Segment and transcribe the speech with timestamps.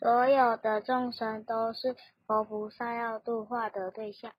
[0.00, 1.94] 所有的众生都是
[2.26, 4.32] 佛菩萨要度化的对象。